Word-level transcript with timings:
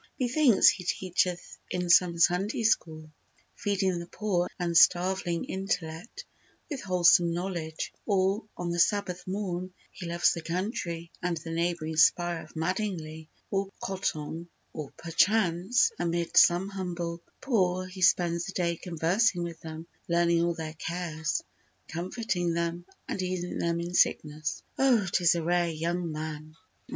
Methinks 0.19 0.67
he 0.69 0.83
teacheth 0.83 1.59
in 1.69 1.87
some 1.87 2.17
Sunday 2.17 2.63
school, 2.63 3.11
Feeding 3.53 3.99
the 3.99 4.07
poor 4.07 4.49
and 4.57 4.75
starveling 4.75 5.43
intellect 5.45 6.25
With 6.71 6.81
wholesome 6.81 7.31
knowledge, 7.35 7.93
or 8.07 8.43
on 8.57 8.71
the 8.71 8.79
Sabbath 8.79 9.27
morn 9.27 9.75
He 9.91 10.07
loves 10.07 10.33
the 10.33 10.41
country 10.41 11.11
and 11.21 11.37
the 11.37 11.51
neighbouring 11.51 11.97
spire 11.97 12.41
Of 12.43 12.55
Madingley 12.55 13.29
or 13.51 13.69
Coton, 13.79 14.49
or 14.73 14.89
perchance 14.97 15.91
Amid 15.99 16.35
some 16.35 16.69
humble 16.69 17.21
poor 17.39 17.85
he 17.85 18.01
spends 18.01 18.45
the 18.45 18.53
day 18.53 18.77
Conversing 18.77 19.43
with 19.43 19.59
them, 19.61 19.85
learning 20.07 20.41
all 20.41 20.55
their 20.55 20.73
cares, 20.73 21.43
Comforting 21.89 22.55
them 22.55 22.87
and 23.07 23.21
easing 23.21 23.59
them 23.59 23.79
in 23.79 23.93
sickness. 23.93 24.63
Oh 24.79 25.05
'tis 25.11 25.35
a 25.35 25.43
rare 25.43 25.69
young 25.69 26.11
man! 26.11 26.55